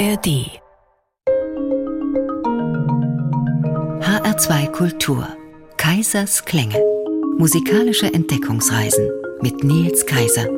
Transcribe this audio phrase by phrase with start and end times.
[0.00, 0.48] ARD
[4.00, 5.28] HR2 Kultur.
[5.76, 6.82] Kaisers Klänge.
[7.36, 9.10] Musikalische Entdeckungsreisen
[9.42, 10.48] mit Nils Kaiser.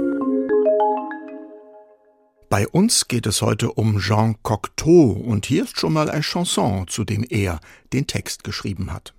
[2.50, 6.86] Bei uns geht es heute um Jean Cocteau und hier ist schon mal ein Chanson,
[6.86, 7.58] zu dem er
[7.92, 9.12] den Text geschrieben hat.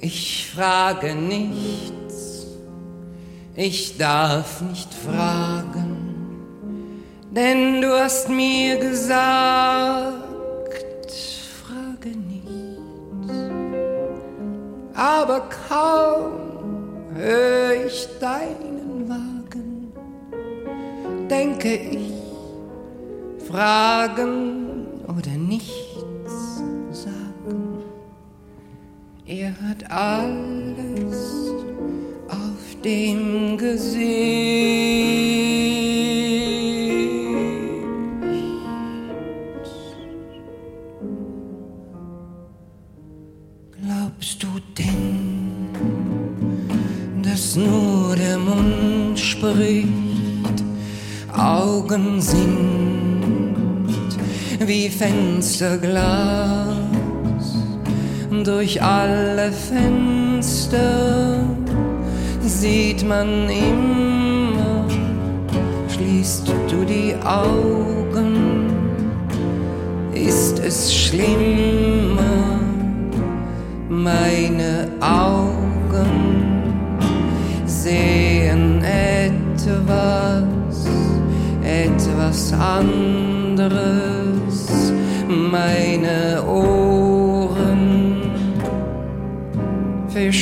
[0.00, 2.48] Ich frage nichts,
[3.54, 5.89] ich darf nicht fragen,
[7.30, 10.14] denn du hast mir gesagt,
[11.64, 13.32] frage nichts,
[14.94, 16.32] aber kaum
[17.14, 19.92] höre ich deinen Wagen,
[21.28, 22.12] denke ich,
[23.46, 25.90] fragen oder nicht
[29.32, 31.52] Er hat alles
[32.28, 35.29] auf dem Gesicht.
[44.20, 45.70] Glaubst du denn,
[47.22, 49.88] dass nur der Mund spricht,
[51.34, 53.64] Augen sind
[54.58, 56.76] wie Fensterglas?
[58.44, 61.42] durch alle Fenster
[62.42, 64.86] sieht man immer,
[65.88, 68.68] schließt du die Augen,
[70.12, 72.09] ist es schlimmer,
[73.90, 76.62] meine Augen
[77.66, 80.44] sehen etwas,
[81.62, 83.72] etwas anderes,
[85.28, 88.22] meine Ohren
[90.08, 90.32] für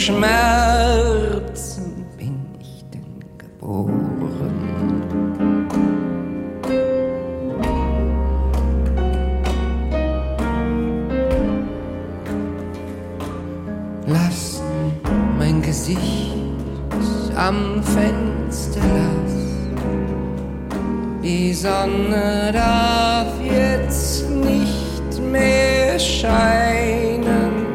[21.69, 27.67] Sonne darf jetzt nicht mehr scheinen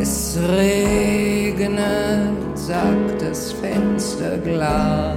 [0.00, 1.78] es regnet,
[2.54, 5.16] sagt das Fensterglas.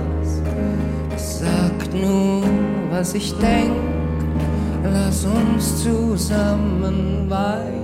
[1.15, 2.43] Es sagt nur,
[2.91, 3.71] was ich denk,
[4.83, 7.82] lass uns zusammen weinen.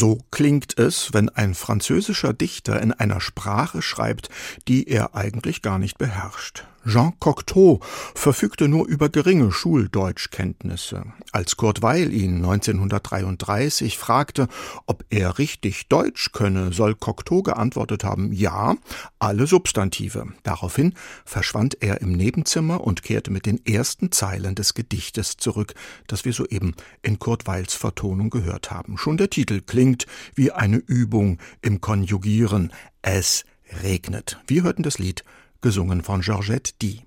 [0.00, 4.28] So klingt es, wenn ein französischer Dichter in einer Sprache schreibt,
[4.68, 6.62] die er eigentlich gar nicht beherrscht.
[6.86, 7.80] Jean Cocteau
[8.14, 11.04] verfügte nur über geringe Schuldeutschkenntnisse.
[11.32, 14.48] Als Kurt Weil ihn 1933 fragte,
[14.86, 18.76] ob er richtig Deutsch könne, soll Cocteau geantwortet haben, ja,
[19.18, 20.26] alle Substantive.
[20.42, 20.94] Daraufhin
[21.24, 25.74] verschwand er im Nebenzimmer und kehrte mit den ersten Zeilen des Gedichtes zurück,
[26.06, 28.96] das wir soeben in Kurt Weils Vertonung gehört haben.
[28.98, 32.72] Schon der Titel klingt wie eine Übung im Konjugieren.
[33.02, 33.44] Es
[33.82, 34.38] regnet.
[34.46, 35.24] Wir hörten das Lied
[35.60, 37.02] gesungen von Georgette Die.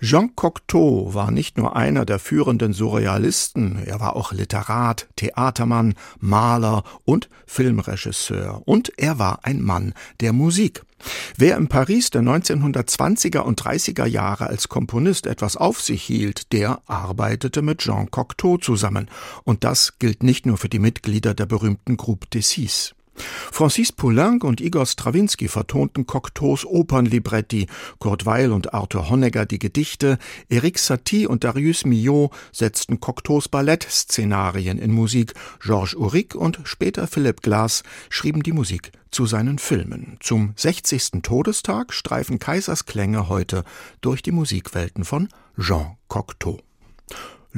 [0.00, 6.84] Jean Cocteau war nicht nur einer der führenden Surrealisten, er war auch Literat, Theatermann, Maler
[7.04, 8.62] und Filmregisseur.
[8.66, 10.82] Und er war ein Mann der Musik.
[11.36, 16.80] Wer im Paris der 1920er und 30er Jahre als Komponist etwas auf sich hielt, der
[16.86, 19.08] arbeitete mit Jean Cocteau zusammen.
[19.44, 22.95] Und das gilt nicht nur für die Mitglieder der berühmten Groupe des Six.
[23.16, 27.66] Francis Poulenc und Igor Strawinski vertonten Cocteaus Opernlibretti,
[27.98, 30.18] Kurt Weil und Arthur Honegger die Gedichte,
[30.48, 37.42] Eric Satie und Darius Milhaud setzten Cocteaus Ballettszenarien in Musik, Georges Auric und später Philipp
[37.42, 40.18] Glass schrieben die Musik zu seinen Filmen.
[40.20, 41.22] Zum 60.
[41.22, 43.64] Todestag streifen Kaisers Klänge heute
[44.00, 45.28] durch die Musikwelten von
[45.58, 46.60] Jean Cocteau.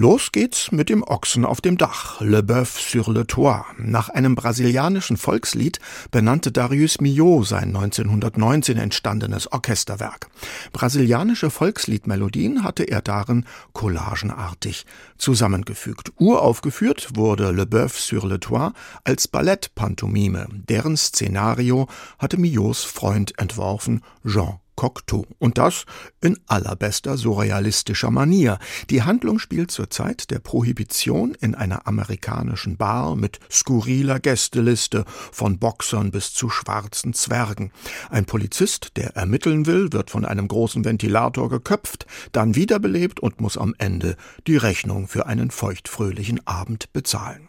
[0.00, 3.64] Los geht's mit dem Ochsen auf dem Dach, Le Boeuf sur le Toit.
[3.78, 5.80] Nach einem brasilianischen Volkslied
[6.12, 10.28] benannte Darius Milhaud sein 1919 entstandenes Orchesterwerk.
[10.72, 14.86] Brasilianische Volksliedmelodien hatte er darin collagenartig
[15.16, 16.12] zusammengefügt.
[16.16, 20.46] Uraufgeführt wurde Le Boeuf sur le Toit als Ballettpantomime.
[20.52, 21.88] Deren Szenario
[22.20, 25.26] hatte Milhauds Freund entworfen, Jean Cocteau.
[25.40, 25.86] Und das
[26.20, 28.60] in allerbester surrealistischer Manier.
[28.90, 35.58] Die Handlung spielt zur Zeit der Prohibition in einer amerikanischen Bar mit skurriler Gästeliste, von
[35.58, 37.72] Boxern bis zu schwarzen Zwergen.
[38.08, 43.58] Ein Polizist, der ermitteln will, wird von einem großen Ventilator geköpft, dann wiederbelebt und muss
[43.58, 44.16] am Ende
[44.46, 47.47] die Rechnung für einen feuchtfröhlichen Abend bezahlen.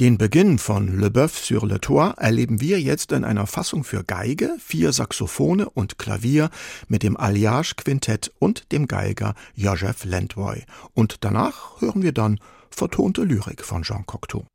[0.00, 4.02] Den Beginn von Le Boeuf sur le Toit erleben wir jetzt in einer Fassung für
[4.02, 6.48] Geige, vier Saxophone und Klavier
[6.88, 10.64] mit dem Alliage Quintett und dem Geiger Joseph Lendvoy.
[10.94, 12.40] Und danach hören wir dann
[12.70, 14.46] vertonte Lyrik von Jean Cocteau.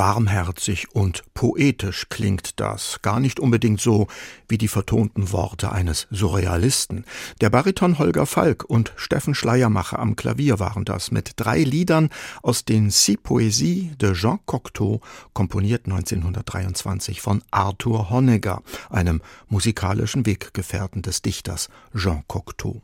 [0.00, 4.06] Warmherzig und poetisch klingt das, gar nicht unbedingt so
[4.48, 7.04] wie die vertonten Worte eines Surrealisten.
[7.42, 12.08] Der Bariton Holger Falk und Steffen Schleiermacher am Klavier waren das, mit drei Liedern
[12.42, 15.02] aus den Six Poésies de Jean Cocteau,
[15.34, 22.80] komponiert 1923 von Arthur Honegger, einem musikalischen Weggefährten des Dichters Jean Cocteau.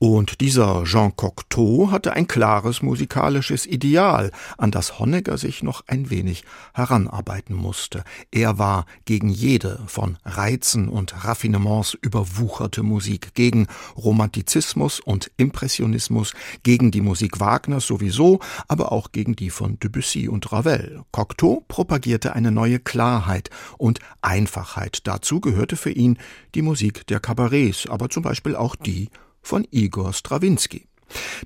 [0.00, 6.08] Und dieser Jean Cocteau hatte ein klares musikalisches Ideal, an das Honegger sich noch ein
[6.08, 8.04] wenig heranarbeiten musste.
[8.30, 16.92] Er war gegen jede von Reizen und Raffinements überwucherte Musik, gegen Romantizismus und Impressionismus, gegen
[16.92, 18.38] die Musik Wagners sowieso,
[18.68, 21.02] aber auch gegen die von Debussy und Ravel.
[21.10, 25.00] Cocteau propagierte eine neue Klarheit und Einfachheit.
[25.08, 26.18] Dazu gehörte für ihn
[26.54, 29.10] die Musik der Kabarets, aber zum Beispiel auch die
[29.48, 30.86] von Igor Strawinski.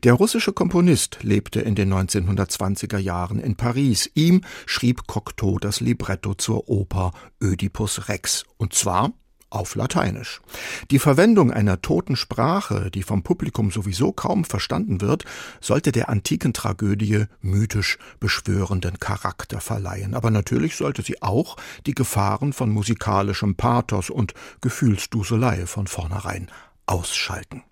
[0.02, 4.10] Der russische Komponist lebte in den 1920er Jahren in Paris.
[4.14, 9.12] Ihm schrieb Cocteau das Libretto zur Oper Ödipus Rex, und zwar
[9.50, 10.40] auf Lateinisch.
[10.90, 15.24] Die Verwendung einer toten Sprache, die vom Publikum sowieso kaum verstanden wird,
[15.60, 20.14] sollte der antiken Tragödie mythisch beschwörenden Charakter verleihen.
[20.14, 21.56] Aber natürlich sollte sie auch
[21.86, 26.50] die Gefahren von musikalischem Pathos und Gefühlsduselei von vornherein
[26.86, 27.62] ausschalten.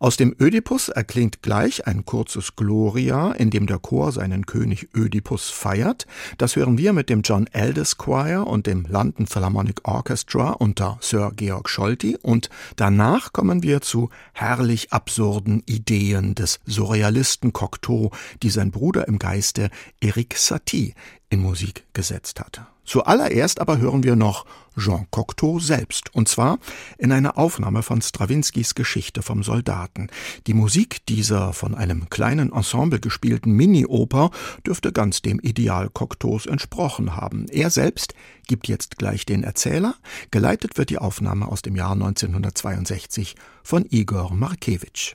[0.00, 5.50] Aus dem Ödipus erklingt gleich ein kurzes Gloria, in dem der Chor seinen König Ödipus
[5.50, 6.06] feiert.
[6.38, 11.32] Das hören wir mit dem John Elders Choir und dem London Philharmonic Orchestra unter Sir
[11.34, 18.10] Georg Scholti und danach kommen wir zu herrlich absurden Ideen des Surrealisten Cocteau,
[18.42, 19.70] die sein Bruder im Geiste
[20.00, 20.94] Eric Satie
[21.30, 22.66] in Musik gesetzt hatte.
[22.84, 24.44] Zuallererst aber hören wir noch
[24.78, 26.58] Jean Cocteau selbst, und zwar
[26.98, 30.08] in einer Aufnahme von Strawinskys Geschichte vom Soldaten.
[30.46, 34.30] Die Musik dieser von einem kleinen Ensemble gespielten Mini-Oper
[34.66, 37.46] dürfte ganz dem Ideal Cocteaus entsprochen haben.
[37.48, 38.14] Er selbst
[38.46, 39.94] gibt jetzt gleich den Erzähler,
[40.30, 45.14] geleitet wird die Aufnahme aus dem Jahr 1962 von Igor Markewitsch.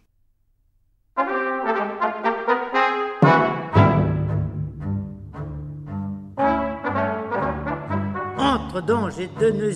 [8.85, 9.73] Dange et de.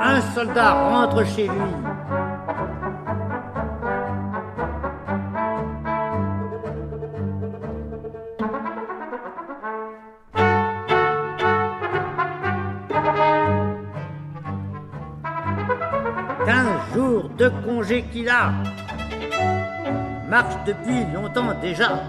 [0.00, 1.50] Un soldat rentre chez lui.
[16.46, 18.52] Quinze jours de congé qu'il a,
[20.28, 22.00] marche depuis longtemps déjà.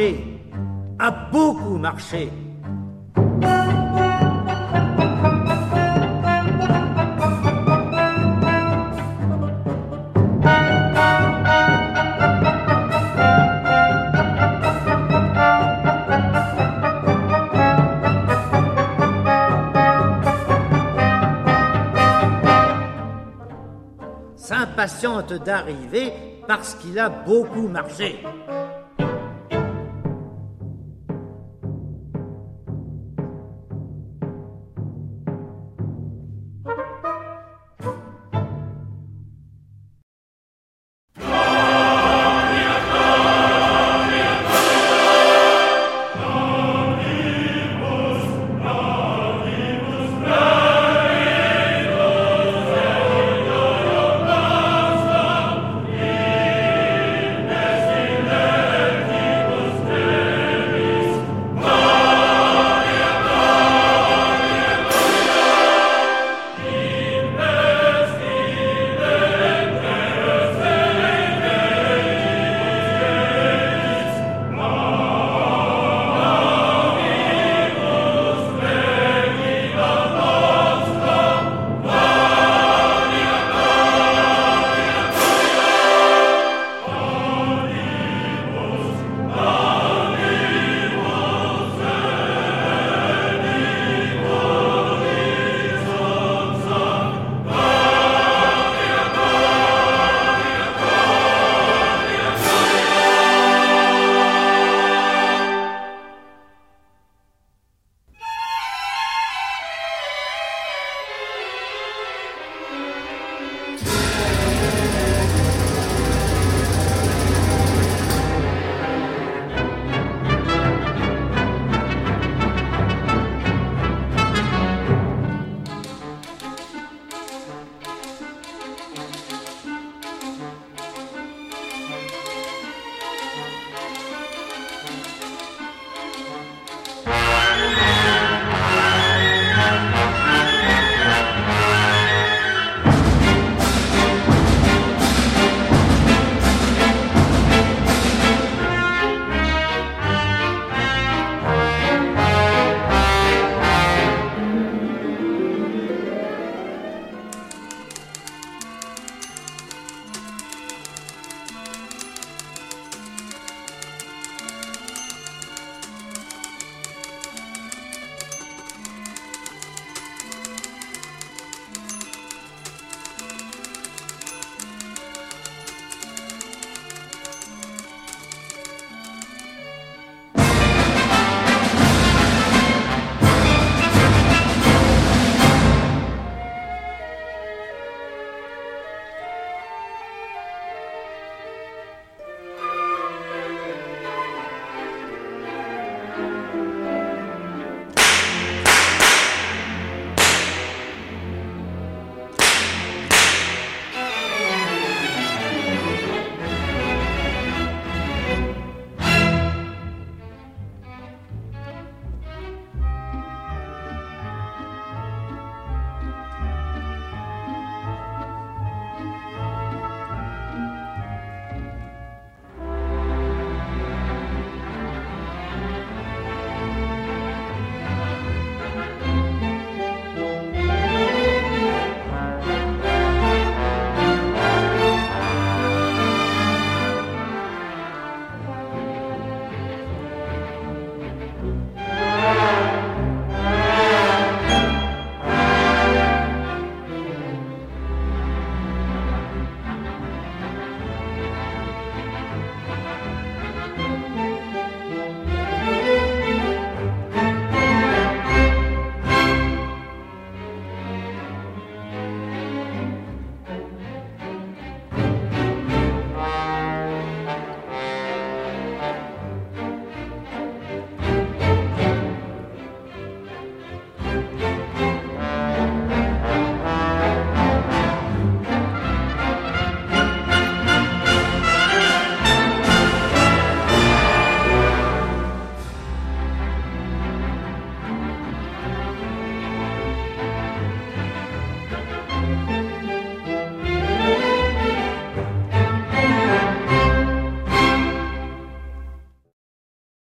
[0.00, 2.30] a beaucoup marché.
[24.36, 26.12] S'impatiente d'arriver
[26.46, 28.22] parce qu'il a beaucoup marché.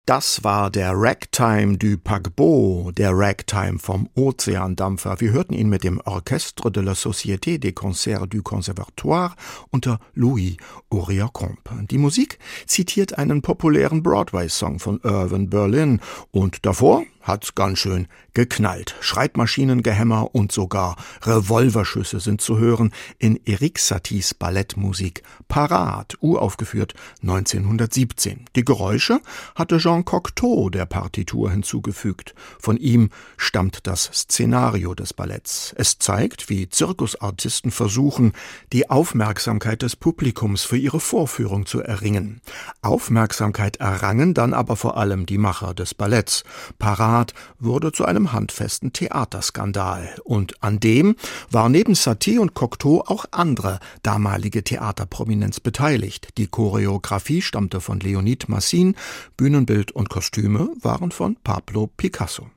[0.07, 5.19] Das war der Ragtime du Paquebot, der Ragtime vom Ozeandampfer.
[5.19, 9.35] Wir hörten ihn mit dem Orchestre de la Société des Concerts du Conservatoire
[9.69, 10.55] unter Louis
[10.89, 11.87] Aurier-Comte.
[11.91, 15.99] Die Musik zitiert einen populären Broadway-Song von Irvin Berlin
[16.31, 18.95] und davor hat's ganz schön geknallt.
[19.01, 28.45] Schreibmaschinengehämmer und sogar Revolverschüsse sind zu hören in Erik Saties Ballettmusik Parat, uraufgeführt 1917.
[28.55, 29.19] Die Geräusche
[29.55, 32.33] hatte Jean Cocteau der Partitur hinzugefügt.
[32.59, 35.73] Von ihm stammt das Szenario des Balletts.
[35.77, 38.33] Es zeigt, wie Zirkusartisten versuchen,
[38.71, 42.41] die Aufmerksamkeit des Publikums für ihre Vorführung zu erringen.
[42.81, 46.43] Aufmerksamkeit errangen dann aber vor allem die Macher des Balletts.
[46.77, 47.16] Parat
[47.59, 50.15] wurde zu einem handfesten Theaterskandal.
[50.23, 51.15] Und an dem
[51.49, 56.29] war neben Satie und Cocteau auch andere damalige Theaterprominenz beteiligt.
[56.37, 58.95] Die Choreografie stammte von Leonid Massin,
[59.37, 62.49] Bühnenbild und Kostüme waren von Pablo Picasso.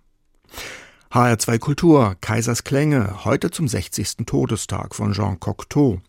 [1.13, 4.27] HR2 Kultur, Kaisers Klänge, heute zum 60.
[4.27, 6.01] Todestag von Jean Cocteau.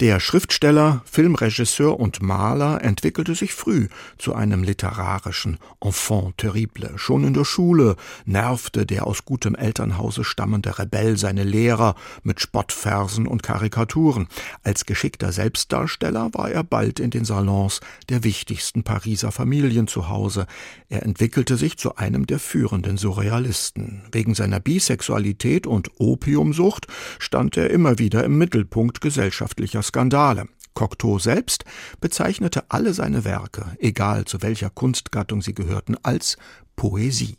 [0.00, 3.86] Der Schriftsteller, Filmregisseur und Maler entwickelte sich früh
[4.18, 6.90] zu einem literarischen Enfant terrible.
[6.96, 13.28] Schon in der Schule nervte der aus gutem Elternhause stammende Rebell seine Lehrer mit Spottversen
[13.28, 14.26] und Karikaturen.
[14.64, 20.48] Als geschickter Selbstdarsteller war er bald in den Salons der wichtigsten Pariser Familien zu Hause.
[20.88, 24.02] Er entwickelte sich zu einem der führenden Surrealisten.
[24.10, 26.86] Wegen seiner Bisexualität und Opiumsucht
[27.18, 30.46] stand er immer wieder im Mittelpunkt gesellschaftlicher Skandale.
[30.72, 31.66] Cocteau selbst
[32.00, 36.38] bezeichnete alle seine Werke, egal zu welcher Kunstgattung sie gehörten, als
[36.74, 37.36] Poesie.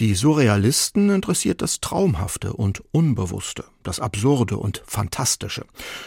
[0.00, 5.64] Die Surrealisten interessiert das Traumhafte und Unbewusste, das Absurde und Fantastische.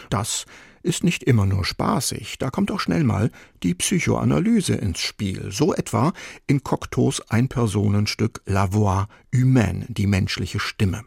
[0.08, 0.46] Das
[0.84, 3.30] ist nicht immer nur spaßig, da kommt auch schnell mal
[3.62, 6.12] die Psychoanalyse ins Spiel, so etwa
[6.46, 11.04] in Cocteaus Einpersonenstück La Voix humaine, die menschliche Stimme.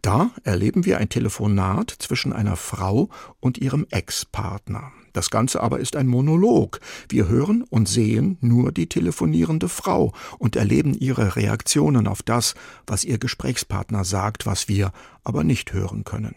[0.00, 3.10] Da erleben wir ein Telefonat zwischen einer Frau
[3.40, 4.92] und ihrem Ex-Partner.
[5.12, 6.78] Das Ganze aber ist ein Monolog.
[7.08, 12.54] Wir hören und sehen nur die telefonierende Frau und erleben ihre Reaktionen auf das,
[12.86, 14.92] was ihr Gesprächspartner sagt, was wir
[15.24, 16.34] aber nicht hören können.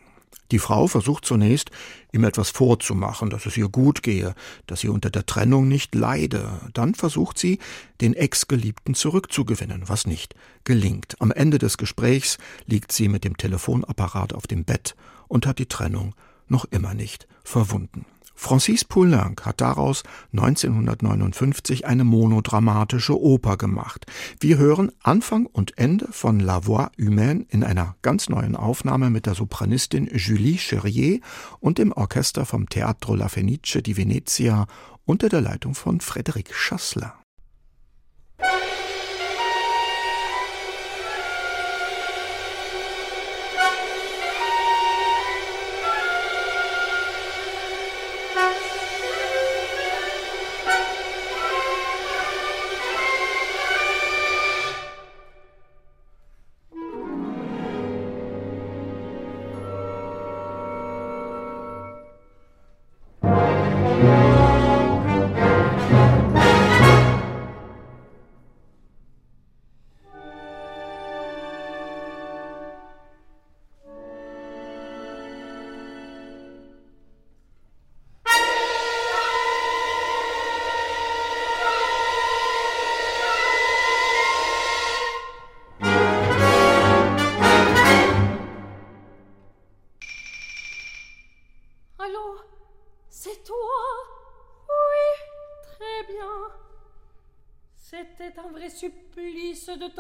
[0.52, 1.70] Die Frau versucht zunächst,
[2.12, 4.34] ihm etwas vorzumachen, dass es ihr gut gehe,
[4.66, 6.62] dass sie unter der Trennung nicht leide.
[6.74, 7.60] Dann versucht sie,
[8.02, 11.16] den Ex-Geliebten zurückzugewinnen, was nicht gelingt.
[11.20, 14.96] Am Ende des Gesprächs liegt sie mit dem Telefonapparat auf dem Bett
[15.28, 16.16] und hat die Trennung
[16.48, 18.06] noch immer nicht verwunden.
[18.42, 24.06] Francis Poulenc hat daraus 1959 eine monodramatische Oper gemacht.
[24.40, 29.26] Wir hören Anfang und Ende von La Voix humaine in einer ganz neuen Aufnahme mit
[29.26, 31.20] der Sopranistin Julie Cherrier
[31.60, 34.68] und dem Orchester vom Teatro La Fenice di Venezia
[35.04, 37.19] unter der Leitung von Frédéric Chassler.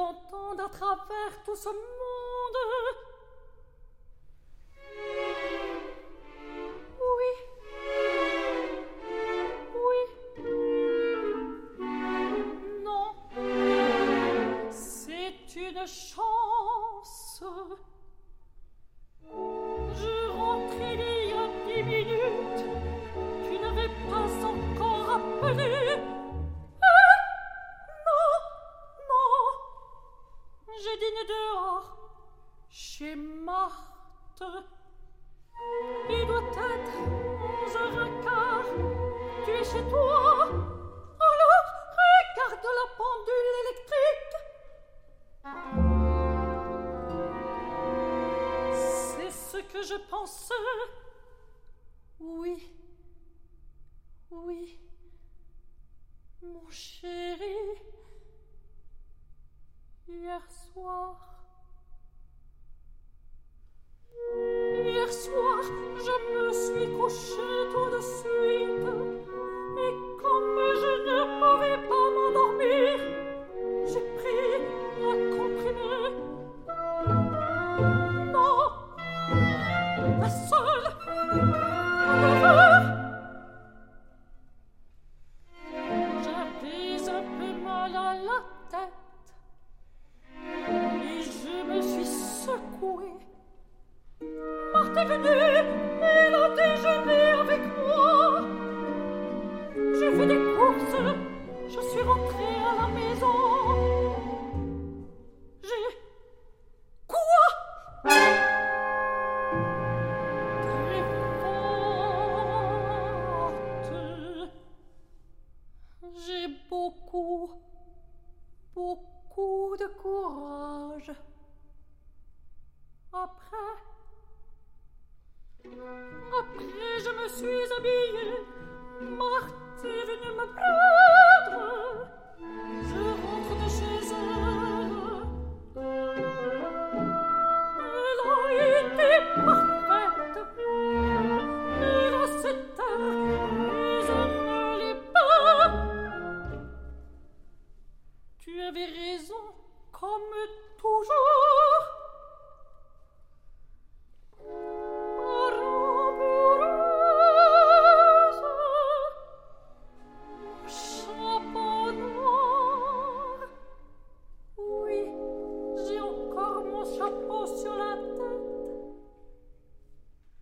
[0.10, 1.69] l'entendre à travers tout ce
[66.10, 68.59] je me suis couchée tout de suite.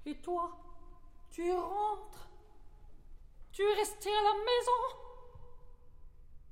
[0.07, 0.49] Et toi,
[1.31, 2.29] tu rentres.
[3.51, 4.81] Tu restes à la maison.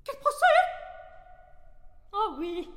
[0.03, 0.45] Quel procès
[2.11, 2.69] Ah oui.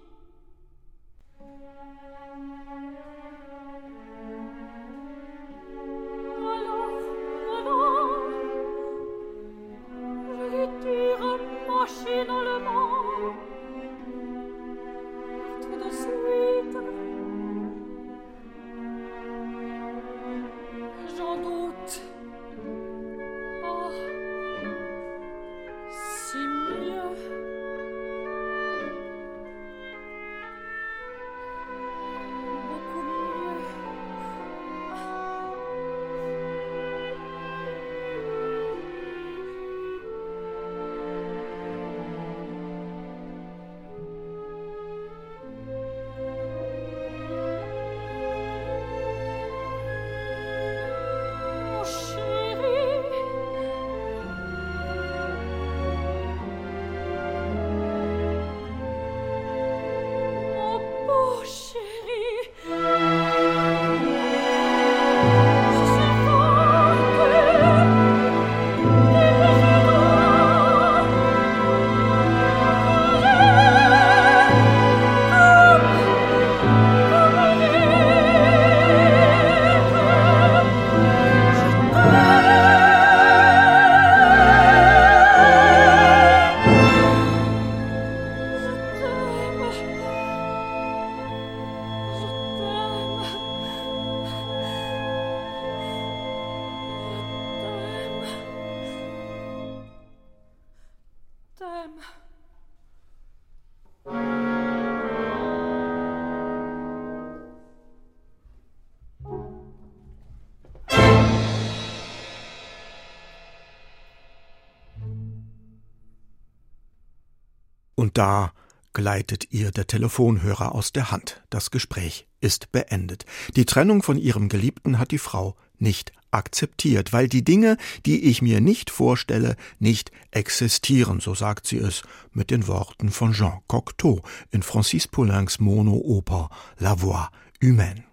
[117.95, 118.53] Und da
[118.93, 121.43] gleitet ihr der Telefonhörer aus der Hand.
[121.51, 123.27] Das Gespräch ist beendet.
[123.57, 128.43] Die Trennung von ihrem Geliebten hat die Frau nicht akzeptiert, weil die Dinge, die ich
[128.43, 134.23] mir nicht vorstelle, nicht existieren, so sagt sie es mit den Worten von Jean Cocteau
[134.51, 137.29] in Francis Poulains Mono-Oper La Voix
[137.63, 138.05] Humaine.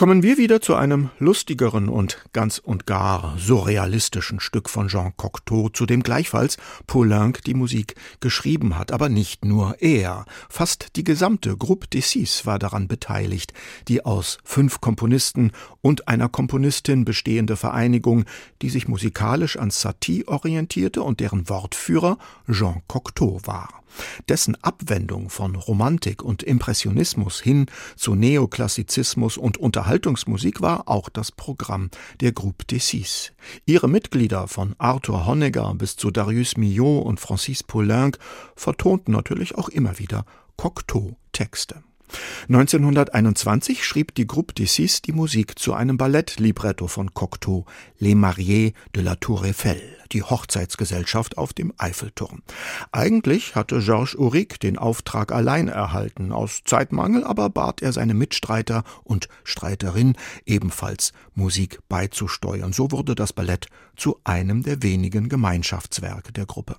[0.00, 5.68] Kommen wir wieder zu einem lustigeren und ganz und gar surrealistischen Stück von Jean Cocteau,
[5.68, 8.92] zu dem gleichfalls Poulenc die Musik geschrieben hat.
[8.92, 10.24] Aber nicht nur er.
[10.48, 13.52] Fast die gesamte Groupe des Six war daran beteiligt,
[13.88, 18.24] die aus fünf Komponisten und einer Komponistin bestehende Vereinigung,
[18.62, 22.16] die sich musikalisch an Satie orientierte und deren Wortführer
[22.50, 23.80] Jean Cocteau war.
[24.28, 29.58] Dessen Abwendung von Romantik und Impressionismus hin zu Neoklassizismus und
[29.90, 33.32] Unterhaltungsmusik war auch das Programm der Groupe des Six.
[33.66, 38.16] Ihre Mitglieder von Arthur Honegger bis zu Darius Milhaud und Francis Poulenc
[38.54, 40.26] vertonten natürlich auch immer wieder
[40.56, 41.82] Cocteau-Texte.
[42.48, 47.66] 1921 schrieb die Groupe des Six die Musik zu einem Ballettlibretto von Cocteau,
[47.98, 49.80] Les Mariés de la Tour Eiffel,
[50.12, 52.42] die Hochzeitsgesellschaft auf dem Eiffelturm.
[52.92, 58.84] Eigentlich hatte Georges Auric den Auftrag allein erhalten, aus Zeitmangel aber bat er seine Mitstreiter
[59.04, 62.72] und Streiterin ebenfalls Musik beizusteuern.
[62.72, 66.76] So wurde das Ballett zu einem der wenigen Gemeinschaftswerke der Gruppe.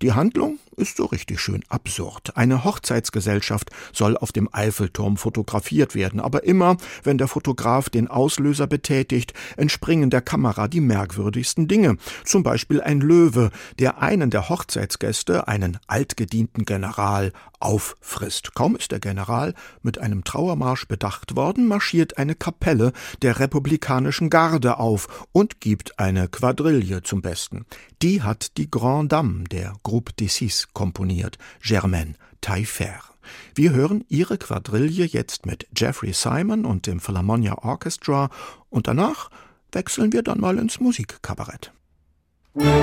[0.00, 2.36] Die Handlung ist so richtig schön absurd.
[2.36, 8.68] Eine Hochzeitsgesellschaft soll auf dem Eiffelturm fotografiert werden, aber immer, wenn der Fotograf den Auslöser
[8.68, 11.96] betätigt, entspringen der Kamera die merkwürdigsten Dinge.
[12.24, 18.54] Zum Beispiel ein Löwe, der einen der Hochzeitsgäste, einen altgedienten General, auffrisst.
[18.54, 24.78] Kaum ist der General mit einem Trauermarsch bedacht worden, marschiert eine Kapelle der republikanischen Garde
[24.78, 27.66] auf und gibt eine Quadrille zum Besten.
[28.00, 33.00] Die hat die Grande Dame der Groupe des Six komponiert, Germaine Taillefer.
[33.54, 38.28] Wir hören ihre Quadrille jetzt mit Jeffrey Simon und dem Philharmonia Orchestra
[38.68, 39.30] und danach
[39.72, 41.72] wechseln wir dann mal ins Musikkabarett.
[42.52, 42.74] Musik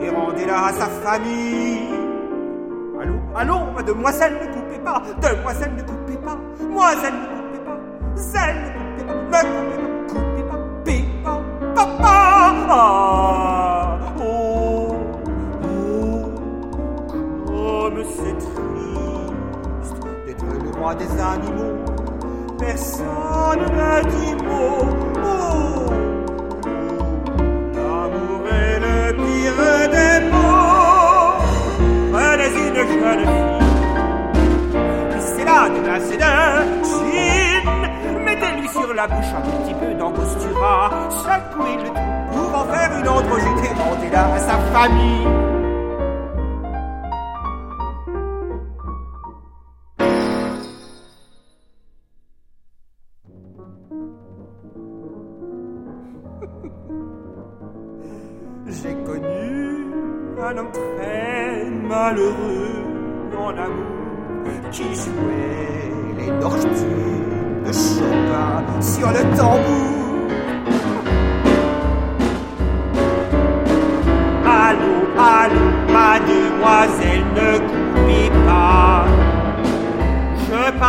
[0.00, 1.88] et rendez-la à sa famille.
[3.00, 6.36] Allô, allô, mademoiselle, ne coupez pas, demoiselle, ne coupez pas,
[6.68, 7.29] moiselle, ne
[44.38, 45.20] sa famille.
[58.66, 59.86] J'ai connu
[60.42, 62.84] un homme très malheureux
[63.38, 64.00] en amour
[64.70, 69.89] qui jouait les nocturnes de Chopin sur le tambour.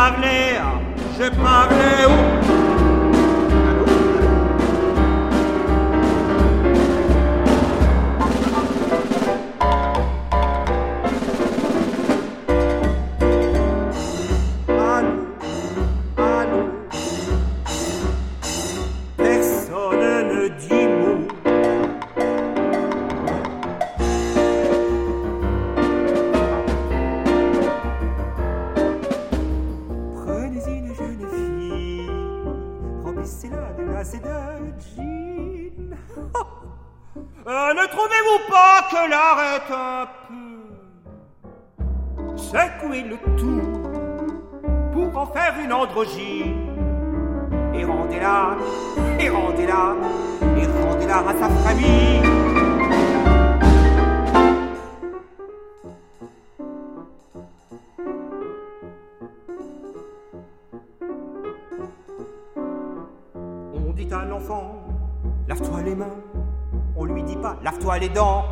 [0.01, 0.57] Parlais,
[1.19, 2.60] je parlais au.
[45.93, 48.55] Et rendez-la,
[49.19, 49.95] et rendez-la,
[50.57, 52.21] et rendez-la à sa famille.
[63.75, 64.85] On dit à l'enfant,
[65.49, 66.05] lave-toi les mains.
[66.95, 68.45] On lui dit pas, lave-toi les dents.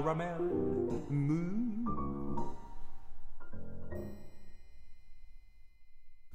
[0.00, 0.40] Caramel
[1.10, 2.54] mou.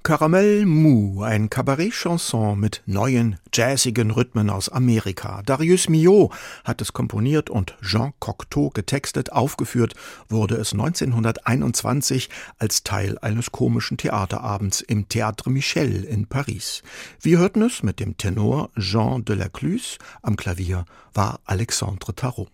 [0.04, 5.42] Caramel Mou, ein Kabarett-Chanson mit neuen, jazzigen Rhythmen aus Amerika.
[5.42, 6.32] Darius Milhaud
[6.64, 9.32] hat es komponiert und Jean Cocteau getextet.
[9.32, 9.96] Aufgeführt
[10.30, 16.84] wurde es 1921 als Teil eines komischen Theaterabends im Théâtre Michel in Paris.
[17.20, 20.86] Wir hörten es mit dem Tenor Jean de la Cluse, am Klavier
[21.16, 22.52] war Alexandre Tarot.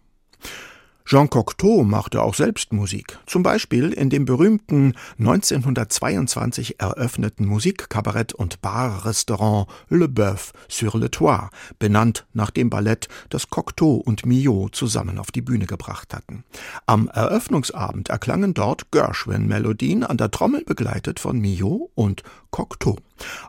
[1.06, 8.62] Jean Cocteau machte auch selbst Musik, zum Beispiel in dem berühmten 1922 eröffneten Musikkabarett- und
[8.62, 11.50] Barrestaurant Le Boeuf sur le Toit,
[11.80, 16.44] benannt nach dem Ballett, das Cocteau und Milhaud zusammen auf die Bühne gebracht hatten.
[16.86, 22.98] Am Eröffnungsabend erklangen dort Gershwin-Melodien an der Trommel begleitet von Milhaud und Cocteau.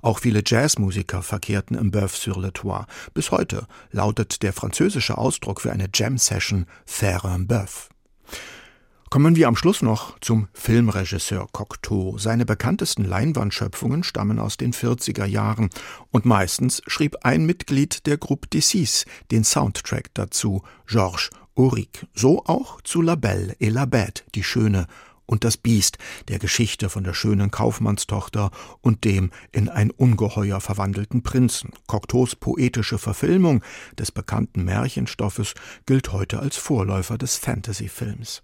[0.03, 2.87] Auch viele Jazzmusiker verkehrten im Boeuf sur le Toit.
[3.14, 7.89] Bis heute lautet der französische Ausdruck für eine Jam-Session faire un Boeuf.
[9.12, 12.16] Kommen wir am Schluss noch zum Filmregisseur Cocteau.
[12.16, 15.68] Seine bekanntesten Leinwandschöpfungen stammen aus den 40er Jahren
[16.11, 22.07] und meistens schrieb ein Mitglied der Groupe des Six den Soundtrack dazu, Georges Auric.
[22.14, 24.87] So auch zu La Belle et la Bête, die Schöne
[25.27, 25.99] und das Biest,
[26.29, 28.51] der Geschichte von der schönen Kaufmannstochter
[28.81, 31.70] und dem in ein Ungeheuer verwandelten Prinzen.
[31.87, 33.62] Cocteaus poetische Verfilmung
[33.99, 35.55] des bekannten Märchenstoffes
[35.87, 38.43] gilt heute als Vorläufer des Fantasyfilms.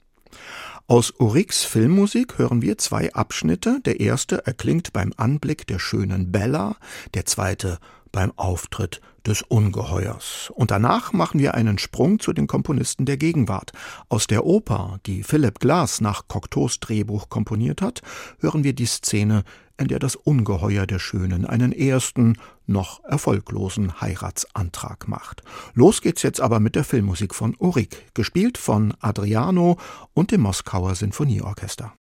[0.87, 3.81] Aus Aurics Filmmusik hören wir zwei Abschnitte.
[3.85, 6.77] Der erste erklingt beim Anblick der schönen Bella,
[7.15, 7.79] der zweite
[8.13, 10.51] beim Auftritt des Ungeheuers.
[10.55, 13.73] Und danach machen wir einen Sprung zu den Komponisten der Gegenwart.
[14.09, 18.01] Aus der Oper, die Philip Glass nach Cocteaus Drehbuch komponiert hat,
[18.41, 19.45] hören wir die Szene,
[19.77, 22.37] in der das Ungeheuer der Schönen einen ersten,
[22.67, 25.43] noch erfolglosen Heiratsantrag macht.
[25.75, 29.79] Los geht's jetzt aber mit der Filmmusik von Auric, gespielt von Adriano
[30.15, 31.93] und dem Moskauer Sinfonieorchester.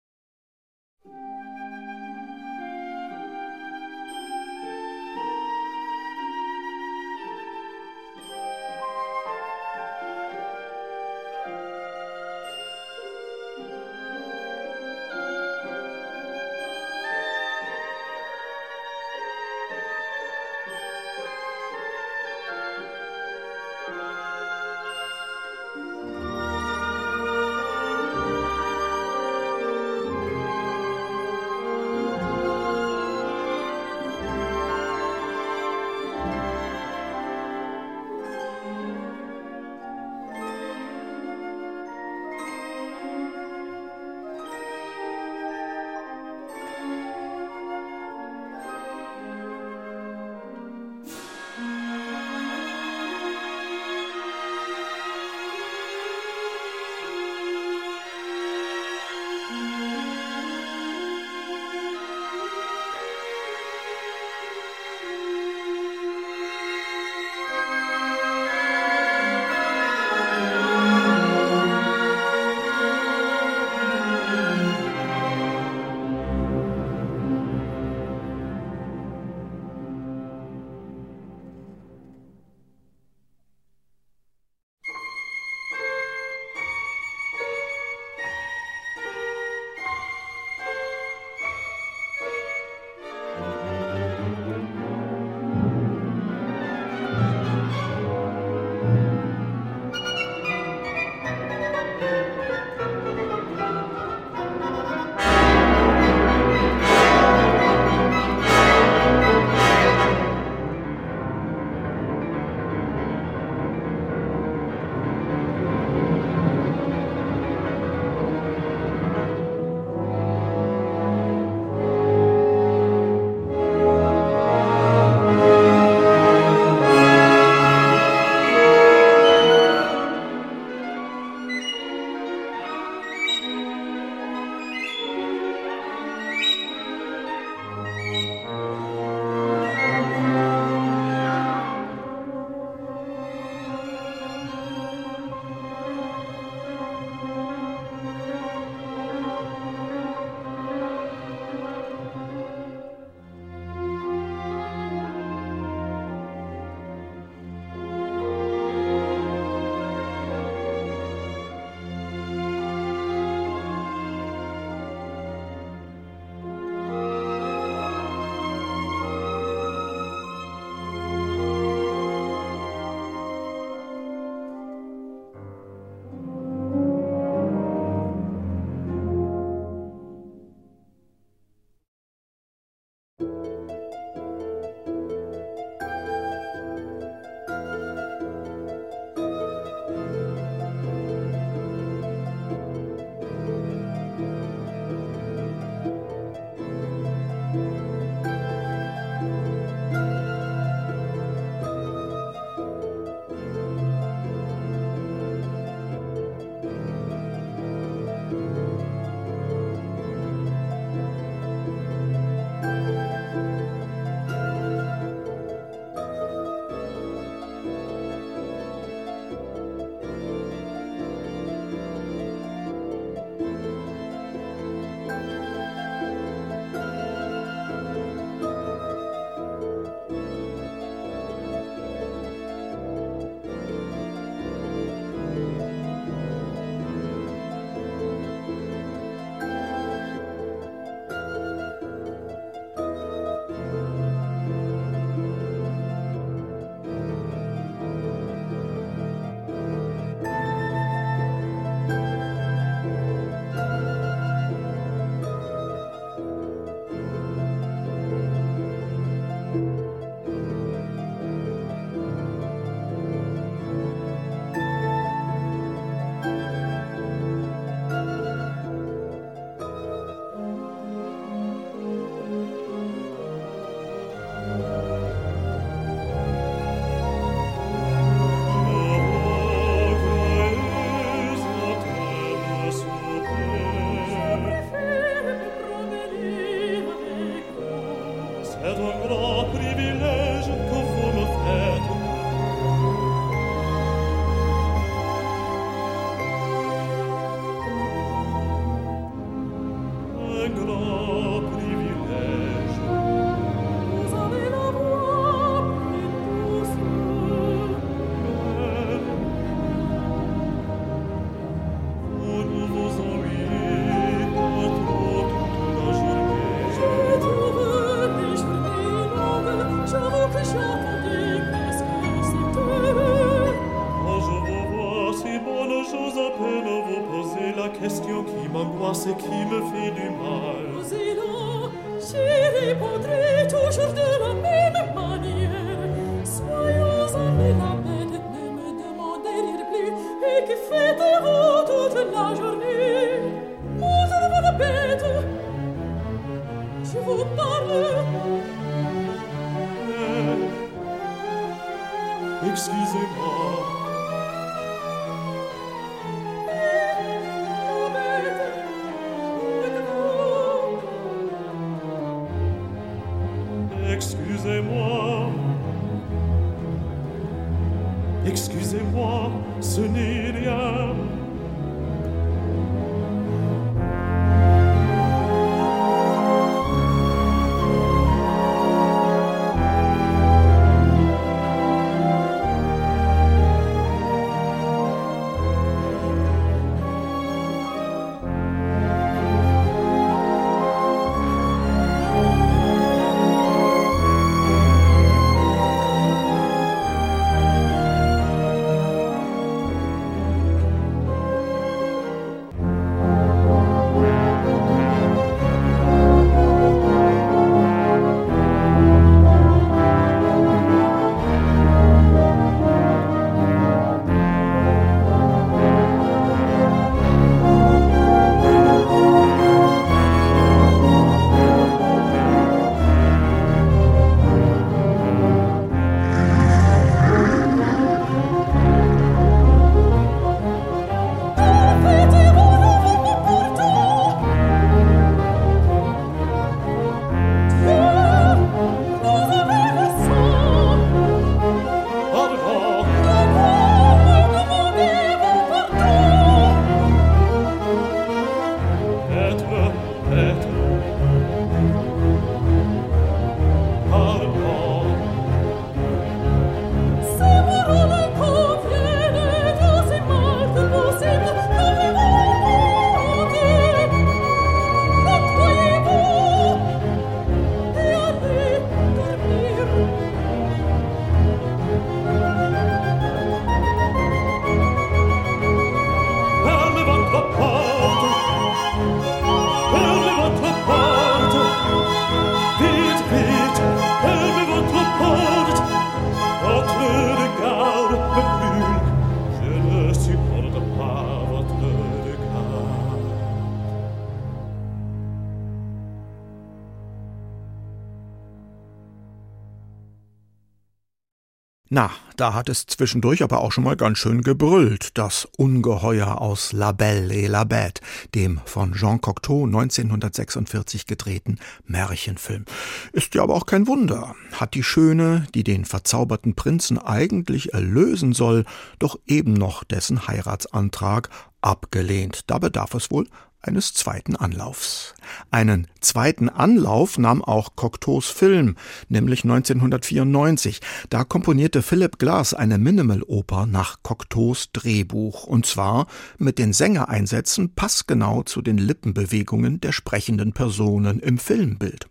[501.76, 506.54] Na, da hat es zwischendurch aber auch schon mal ganz schön gebrüllt, das Ungeheuer aus
[506.54, 507.82] La Belle et la Bête,
[508.14, 512.46] dem von Jean Cocteau 1946 gedrehten Märchenfilm.
[512.92, 518.14] Ist ja aber auch kein Wunder, hat die Schöne, die den verzauberten Prinzen eigentlich erlösen
[518.14, 518.46] soll,
[518.78, 521.10] doch eben noch dessen Heiratsantrag
[521.42, 522.22] abgelehnt.
[522.28, 523.06] Da bedarf es wohl
[523.46, 524.94] eines zweiten Anlaufs.
[525.30, 528.56] Einen zweiten Anlauf nahm auch Cocteaus Film,
[528.88, 530.60] nämlich 1994.
[530.90, 535.86] Da komponierte Philip Glass eine Minimal-Oper nach Cocteaus Drehbuch, und zwar
[536.18, 541.86] mit den Sängereinsätzen passgenau zu den Lippenbewegungen der sprechenden Personen im Filmbild.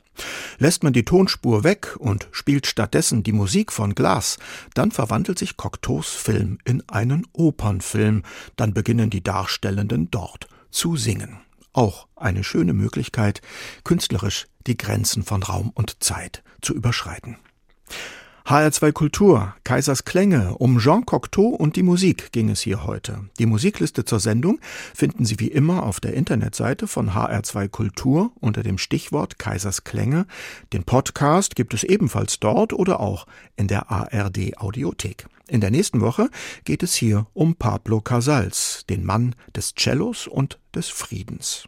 [0.58, 4.38] Lässt man die Tonspur weg und spielt stattdessen die Musik von Glass,
[4.74, 8.24] dann verwandelt sich Cocteaus Film in einen Opernfilm,
[8.56, 11.45] dann beginnen die Darstellenden dort zu singen.
[11.76, 13.42] Auch eine schöne Möglichkeit,
[13.84, 17.38] künstlerisch die Grenzen von Raum und Zeit zu überschreiten.
[18.46, 23.28] HR2 Kultur, Kaisers Klänge, um Jean Cocteau und die Musik ging es hier heute.
[23.40, 24.60] Die Musikliste zur Sendung
[24.94, 30.28] finden Sie wie immer auf der Internetseite von HR2 Kultur unter dem Stichwort Kaisers Klänge.
[30.74, 33.26] Den Podcast gibt es ebenfalls dort oder auch
[33.56, 35.26] in der ARD Audiothek.
[35.48, 36.30] In der nächsten Woche
[36.66, 41.68] geht es hier um Pablo Casals, den Mann des Cellos und des Friedens.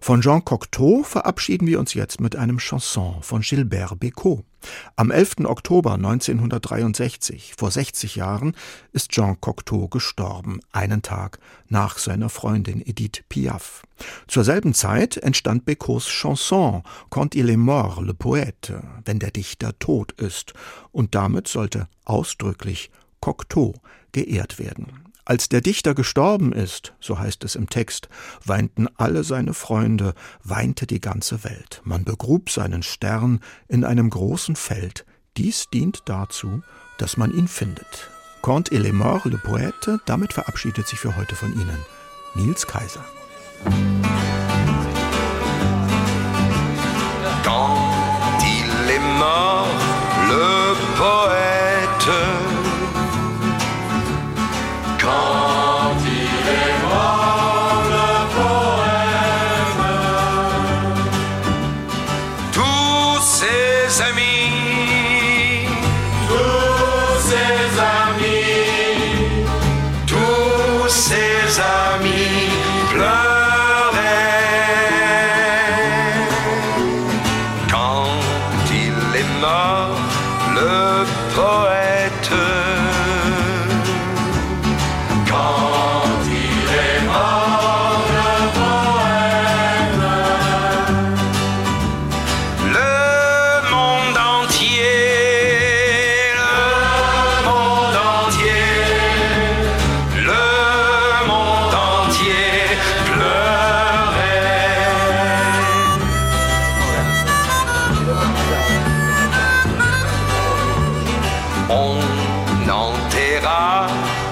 [0.00, 4.44] Von Jean Cocteau verabschieden wir uns jetzt mit einem Chanson von Gilbert Bécaud.
[4.96, 5.46] Am 11.
[5.46, 8.54] Oktober 1963, vor 60 Jahren,
[8.92, 11.38] ist Jean Cocteau gestorben, einen Tag
[11.68, 13.82] nach seiner Freundin Edith Piaf.
[14.28, 19.78] Zur selben Zeit entstand Bécauds Chanson Quand il est mort, le poète, wenn der Dichter
[19.78, 20.52] tot ist,
[20.92, 22.90] und damit sollte ausdrücklich
[23.20, 23.74] Cocteau
[24.12, 25.13] geehrt werden.
[25.26, 28.08] Als der Dichter gestorben ist, so heißt es im Text,
[28.44, 30.12] weinten alle seine Freunde,
[30.42, 31.80] weinte die ganze Welt.
[31.84, 35.06] Man begrub seinen Stern in einem großen Feld.
[35.38, 36.62] Dies dient dazu,
[36.98, 38.10] dass man ihn findet.
[38.42, 41.78] Quand il est mort, le poète, damit verabschiedet sich für heute von Ihnen
[42.34, 43.04] Nils Kaiser.
[47.42, 49.68] Quand il est mort,
[50.28, 51.33] le poète.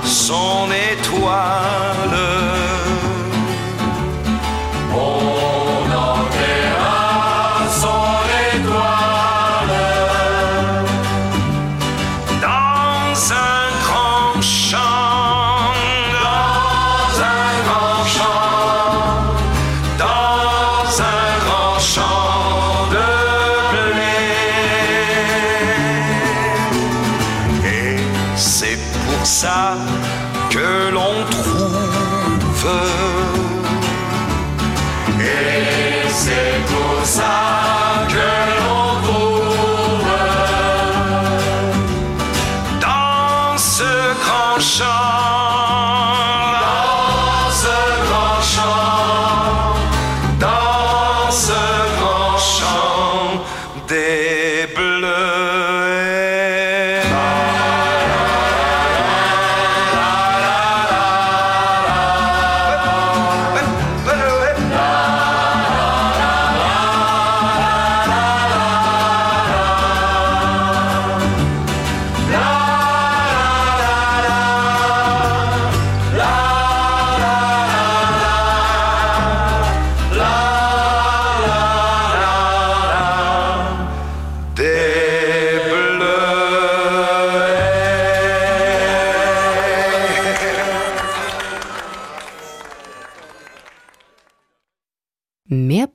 [0.05, 2.82] son étoile.